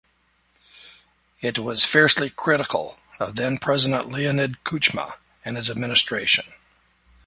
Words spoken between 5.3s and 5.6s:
and